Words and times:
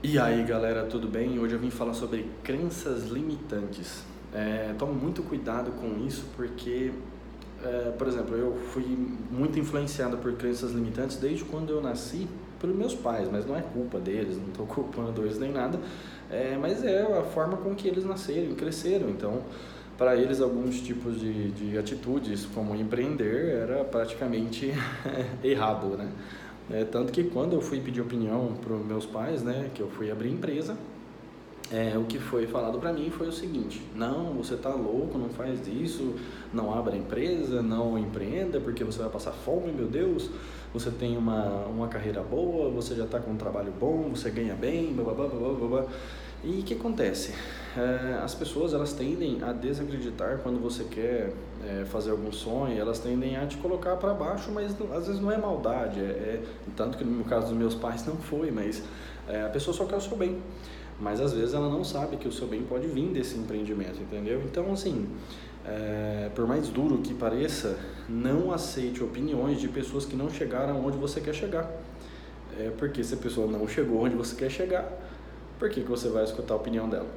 E 0.00 0.16
aí 0.16 0.44
galera, 0.44 0.84
tudo 0.84 1.08
bem? 1.08 1.40
Hoje 1.40 1.54
eu 1.54 1.58
vim 1.58 1.70
falar 1.70 1.92
sobre 1.92 2.30
crenças 2.44 3.08
limitantes. 3.08 4.04
É, 4.32 4.72
tome 4.78 4.92
muito 4.92 5.24
cuidado 5.24 5.72
com 5.72 6.06
isso 6.06 6.24
porque, 6.36 6.92
é, 7.64 7.90
por 7.98 8.06
exemplo, 8.06 8.36
eu 8.36 8.54
fui 8.72 8.84
muito 9.28 9.58
influenciado 9.58 10.16
por 10.18 10.32
crenças 10.34 10.70
limitantes 10.70 11.16
desde 11.16 11.44
quando 11.44 11.70
eu 11.70 11.82
nasci 11.82 12.28
pelos 12.60 12.76
meus 12.76 12.94
pais, 12.94 13.28
mas 13.28 13.44
não 13.44 13.56
é 13.56 13.60
culpa 13.60 13.98
deles, 13.98 14.36
não 14.36 14.46
estou 14.46 14.66
culpando 14.66 15.22
eles 15.22 15.36
nem 15.36 15.50
nada, 15.50 15.80
é, 16.30 16.56
mas 16.56 16.84
é 16.84 17.02
a 17.02 17.24
forma 17.24 17.56
com 17.56 17.74
que 17.74 17.88
eles 17.88 18.04
nasceram 18.04 18.52
e 18.52 18.54
cresceram. 18.54 19.10
Então, 19.10 19.42
para 19.96 20.14
eles, 20.14 20.40
alguns 20.40 20.80
tipos 20.80 21.18
de, 21.18 21.50
de 21.50 21.76
atitudes, 21.76 22.46
como 22.54 22.72
empreender, 22.76 23.62
era 23.62 23.82
praticamente 23.82 24.72
errado, 25.42 25.96
né? 25.96 26.08
É, 26.70 26.84
tanto 26.84 27.12
que 27.12 27.24
quando 27.24 27.54
eu 27.54 27.60
fui 27.62 27.80
pedir 27.80 28.00
opinião 28.00 28.54
para 28.60 28.76
meus 28.76 29.06
pais, 29.06 29.42
né, 29.42 29.70
que 29.74 29.80
eu 29.80 29.88
fui 29.88 30.10
abrir 30.10 30.30
empresa, 30.30 30.76
é, 31.70 31.98
o 31.98 32.04
que 32.04 32.18
foi 32.18 32.46
falado 32.46 32.78
para 32.78 32.92
mim 32.92 33.10
foi 33.10 33.28
o 33.28 33.32
seguinte: 33.32 33.82
não, 33.94 34.32
você 34.34 34.56
tá 34.56 34.70
louco, 34.70 35.18
não 35.18 35.28
faz 35.28 35.66
isso, 35.66 36.14
não 36.52 36.72
abra 36.72 36.96
empresa, 36.96 37.60
não 37.60 37.98
empreenda, 37.98 38.58
porque 38.58 38.82
você 38.82 38.98
vai 38.98 39.10
passar 39.10 39.32
fome, 39.32 39.72
meu 39.72 39.86
Deus. 39.86 40.30
Você 40.72 40.90
tem 40.90 41.16
uma, 41.16 41.64
uma 41.66 41.88
carreira 41.88 42.22
boa, 42.22 42.70
você 42.70 42.94
já 42.94 43.04
está 43.04 43.18
com 43.18 43.32
um 43.32 43.36
trabalho 43.36 43.72
bom, 43.78 44.10
você 44.10 44.30
ganha 44.30 44.54
bem, 44.54 44.92
blá 44.92 45.04
blá 45.04 45.26
blá 45.26 45.54
blá 45.54 45.68
blá. 45.68 45.84
E 46.44 46.60
o 46.60 46.62
que 46.62 46.74
acontece? 46.74 47.34
É, 47.76 48.18
as 48.22 48.34
pessoas 48.34 48.72
elas 48.72 48.92
tendem 48.92 49.42
a 49.42 49.52
desacreditar 49.52 50.38
quando 50.38 50.60
você 50.60 50.84
quer 50.84 51.32
é, 51.66 51.84
fazer 51.84 52.12
algum 52.12 52.30
sonho, 52.30 52.78
elas 52.78 53.00
tendem 53.00 53.36
a 53.36 53.46
te 53.46 53.56
colocar 53.56 53.96
para 53.96 54.14
baixo, 54.14 54.50
mas 54.52 54.74
às 54.92 55.06
vezes 55.06 55.20
não 55.20 55.32
é 55.32 55.36
maldade, 55.36 55.98
é, 55.98 56.02
é, 56.02 56.42
tanto 56.76 56.96
que 56.96 57.04
no 57.04 57.24
caso 57.24 57.48
dos 57.48 57.56
meus 57.56 57.74
pais 57.74 58.06
não 58.06 58.16
foi, 58.16 58.50
mas 58.50 58.82
é, 59.28 59.42
a 59.42 59.48
pessoa 59.48 59.76
só 59.76 59.84
quer 59.84 59.96
o 59.96 60.00
seu 60.00 60.16
bem. 60.16 60.38
Mas 61.00 61.20
às 61.20 61.32
vezes 61.32 61.54
ela 61.54 61.68
não 61.68 61.84
sabe 61.84 62.16
que 62.16 62.26
o 62.26 62.32
seu 62.32 62.46
bem 62.46 62.62
pode 62.62 62.86
vir 62.88 63.08
desse 63.10 63.36
empreendimento, 63.38 64.00
entendeu? 64.00 64.42
Então, 64.44 64.72
assim, 64.72 65.08
é, 65.64 66.30
por 66.34 66.46
mais 66.46 66.68
duro 66.68 66.98
que 66.98 67.14
pareça, 67.14 67.78
não 68.08 68.52
aceite 68.52 69.02
opiniões 69.02 69.60
de 69.60 69.68
pessoas 69.68 70.04
que 70.04 70.16
não 70.16 70.28
chegaram 70.28 70.84
onde 70.84 70.96
você 70.96 71.20
quer 71.20 71.34
chegar. 71.34 71.70
É, 72.58 72.70
porque 72.76 73.04
se 73.04 73.14
a 73.14 73.16
pessoa 73.16 73.46
não 73.46 73.68
chegou 73.68 74.04
onde 74.04 74.16
você 74.16 74.34
quer 74.34 74.50
chegar, 74.50 74.90
por 75.58 75.68
que, 75.70 75.82
que 75.82 75.88
você 75.88 76.08
vai 76.08 76.24
escutar 76.24 76.54
a 76.54 76.56
opinião 76.56 76.88
dela? 76.88 77.08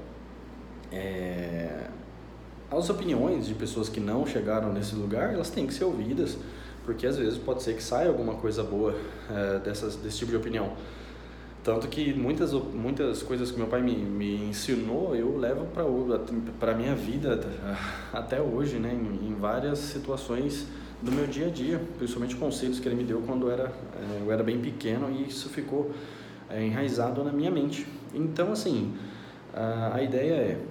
É, 0.91 1.87
as 2.69 2.89
opiniões 2.89 3.47
de 3.47 3.53
pessoas 3.53 3.89
que 3.89 3.99
não 3.99 4.25
chegaram 4.25 4.71
nesse 4.71 4.95
lugar, 4.95 5.33
elas 5.33 5.49
têm 5.49 5.65
que 5.65 5.73
ser 5.73 5.85
ouvidas, 5.85 6.37
porque 6.85 7.07
às 7.07 7.17
vezes 7.17 7.37
pode 7.37 7.63
ser 7.63 7.75
que 7.75 7.83
saia 7.83 8.09
alguma 8.09 8.35
coisa 8.35 8.63
boa 8.63 8.95
é, 9.29 9.59
dessas, 9.59 9.95
desse 9.95 10.19
tipo 10.19 10.31
de 10.31 10.37
opinião. 10.37 10.73
Tanto 11.63 11.87
que 11.89 12.11
muitas, 12.13 12.53
muitas 12.53 13.21
coisas 13.21 13.51
que 13.51 13.57
meu 13.57 13.67
pai 13.67 13.83
me, 13.83 13.95
me 13.95 14.49
ensinou, 14.49 15.15
eu 15.15 15.37
levo 15.37 15.67
para 16.59 16.71
a 16.71 16.75
minha 16.75 16.95
vida 16.95 17.39
até 18.11 18.41
hoje, 18.41 18.77
né? 18.77 18.91
Em, 18.91 19.27
em, 19.27 19.35
várias 19.35 19.77
situações 19.77 20.65
do 21.01 21.11
meu 21.11 21.27
dia 21.27 21.47
a 21.47 21.49
dia, 21.49 21.79
principalmente 21.97 22.35
conselhos 22.35 22.79
que 22.79 22.87
ele 22.87 22.95
me 22.95 23.03
deu 23.03 23.21
quando 23.21 23.47
eu 23.47 23.51
era, 23.51 23.63
é, 23.65 24.23
eu 24.23 24.31
era 24.31 24.43
bem 24.43 24.59
pequeno 24.59 25.11
e 25.11 25.27
isso 25.27 25.49
ficou 25.49 25.91
é, 26.49 26.65
enraizado 26.65 27.23
na 27.23 27.31
minha 27.31 27.51
mente. 27.51 27.85
Então, 28.11 28.51
assim, 28.51 28.95
a, 29.53 29.97
a 29.97 30.03
ideia 30.03 30.33
é 30.33 30.61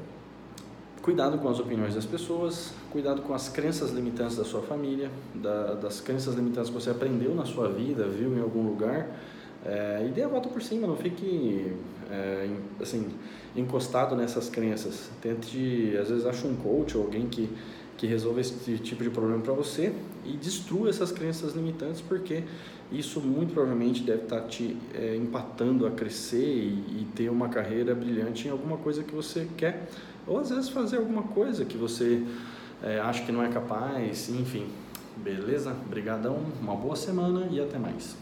cuidado 1.02 1.38
com 1.38 1.48
as 1.48 1.60
opiniões 1.60 1.94
das 1.94 2.04
pessoas, 2.04 2.72
cuidado 2.90 3.22
com 3.22 3.32
as 3.32 3.48
crenças 3.48 3.92
limitantes 3.92 4.36
da 4.36 4.44
sua 4.44 4.60
família, 4.60 5.08
da, 5.34 5.74
das 5.74 6.00
crenças 6.00 6.34
limitantes 6.34 6.68
que 6.68 6.74
você 6.74 6.90
aprendeu 6.90 7.32
na 7.34 7.44
sua 7.44 7.68
vida, 7.68 8.08
viu 8.08 8.36
em 8.36 8.40
algum 8.40 8.62
lugar, 8.62 9.08
é, 9.64 10.06
e 10.08 10.10
dê 10.10 10.22
a 10.22 10.28
volta 10.28 10.48
por 10.48 10.62
cima, 10.62 10.86
não 10.86 10.96
fique 10.96 11.74
é, 12.10 12.48
assim, 12.80 13.08
encostado 13.54 14.16
nessas 14.16 14.48
crenças. 14.48 15.10
Tente, 15.20 15.96
às 16.00 16.08
vezes, 16.08 16.24
acha 16.26 16.46
um 16.46 16.56
coach 16.56 16.96
ou 16.96 17.04
alguém 17.04 17.26
que, 17.28 17.48
que 17.96 18.06
resolva 18.06 18.40
esse 18.40 18.78
tipo 18.78 19.02
de 19.02 19.10
problema 19.10 19.42
para 19.42 19.52
você 19.52 19.92
e 20.24 20.32
destrua 20.32 20.88
essas 20.88 21.12
crenças 21.12 21.54
limitantes, 21.54 22.00
porque 22.00 22.42
isso 22.90 23.20
muito 23.20 23.52
provavelmente 23.52 24.02
deve 24.02 24.22
estar 24.22 24.40
tá 24.40 24.48
te 24.48 24.76
é, 24.94 25.14
empatando 25.14 25.86
a 25.86 25.90
crescer 25.90 26.38
e, 26.38 27.02
e 27.02 27.08
ter 27.14 27.30
uma 27.30 27.48
carreira 27.48 27.94
brilhante 27.94 28.48
em 28.48 28.50
alguma 28.50 28.78
coisa 28.78 29.04
que 29.04 29.14
você 29.14 29.46
quer, 29.56 29.88
ou 30.26 30.38
às 30.38 30.50
vezes 30.50 30.68
fazer 30.70 30.96
alguma 30.96 31.22
coisa 31.22 31.64
que 31.64 31.76
você 31.76 32.24
é, 32.82 32.98
acha 32.98 33.24
que 33.24 33.32
não 33.32 33.42
é 33.42 33.48
capaz, 33.48 34.30
enfim. 34.30 34.66
Beleza? 35.16 35.76
Obrigadão, 35.86 36.38
uma 36.62 36.74
boa 36.74 36.96
semana 36.96 37.46
e 37.50 37.60
até 37.60 37.78
mais. 37.78 38.16